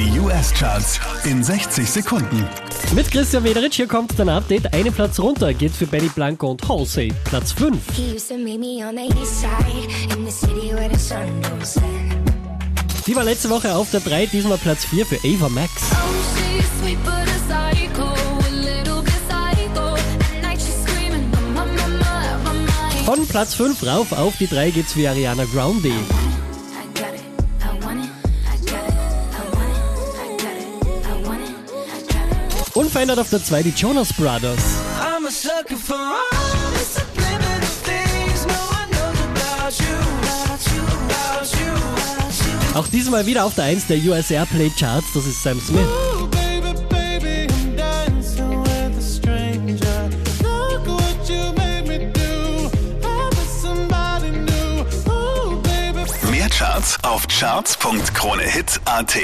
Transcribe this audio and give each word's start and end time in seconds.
Die 0.00 0.18
US-Charts 0.18 0.98
in 1.24 1.44
60 1.44 1.86
Sekunden. 1.86 2.48
Mit 2.94 3.10
Christian 3.10 3.44
Wederitsch, 3.44 3.76
hier 3.76 3.86
kommt 3.86 4.18
dein 4.18 4.30
Update. 4.30 4.72
Einen 4.72 4.94
Platz 4.94 5.20
runter 5.20 5.52
geht 5.52 5.72
für 5.72 5.86
Benny 5.86 6.08
Blanco 6.08 6.52
und 6.52 6.66
Halsey. 6.66 7.12
Platz 7.24 7.52
5. 7.52 7.76
He 7.94 8.14
used 8.14 8.30
to 8.30 8.38
meet 8.38 8.58
me 8.58 8.82
on 8.82 8.96
the 8.96 9.12
east 9.20 9.42
side 9.42 10.16
in 10.16 10.24
the 10.24 10.32
city 10.32 10.74
where 10.74 10.88
the 10.90 10.98
sun 10.98 11.28
goes 11.42 11.74
down. 11.74 11.84
Die 13.06 13.14
war 13.14 13.24
letzte 13.24 13.50
Woche 13.50 13.74
auf 13.74 13.90
der 13.90 14.00
3, 14.00 14.24
diesmal 14.24 14.56
Platz 14.56 14.86
4 14.86 15.04
für 15.04 15.16
Ava 15.16 15.50
Max. 15.50 15.70
Oh. 15.92 16.30
Von 23.04 23.26
Platz 23.26 23.54
5 23.54 23.86
rauf 23.86 24.12
auf 24.12 24.38
die 24.38 24.46
3 24.46 24.70
geht's 24.70 24.94
für 24.94 25.10
Ariana 25.10 25.44
Grande. 25.52 25.92
Unverändert 32.90 33.20
auf 33.20 33.30
der 33.30 33.44
2 33.44 33.62
die 33.62 33.70
Jonas 33.70 34.12
Brothers. 34.12 34.58
I'm 35.00 35.24
a 35.24 35.30
sucker 35.30 35.76
for 35.76 35.94
all 35.94 36.72
the 36.72 36.84
subliminal 36.84 37.60
things 37.84 38.44
no 38.46 38.54
one 38.68 38.90
knows 38.90 39.20
about 39.30 39.78
you. 39.78 39.94
About 40.26 40.66
you, 40.74 40.82
about 41.06 41.46
you, 41.60 41.70
about 41.70 42.34
you. 42.44 42.50
Auch 42.74 42.88
diesmal 42.88 43.26
wieder 43.26 43.44
auf 43.44 43.54
der 43.54 43.66
1 43.66 43.86
der 43.86 43.98
US 43.98 44.32
Airplay 44.32 44.72
Charts, 44.76 45.06
das 45.14 45.24
ist 45.24 45.40
Sam 45.40 45.60
Smith. 45.60 45.86
Ooh, 45.86 46.26
baby, 46.26 46.72
baby, 46.88 47.46
I'm 47.46 47.76
dancing 47.76 48.60
with 48.60 48.98
a 48.98 49.00
stranger. 49.00 50.10
Look 50.42 50.84
what 50.88 51.28
you 51.28 51.52
made 51.56 51.86
me 51.86 52.10
do. 52.12 52.68
I'm 53.06 53.30
with 53.30 53.50
somebody 53.62 54.32
new. 54.32 54.84
Ooh, 55.08 55.60
baby. 55.62 56.02
Mehr 56.28 56.50
Charts 56.50 56.98
auf 57.04 57.28
charts.kronehit.at 57.28 59.14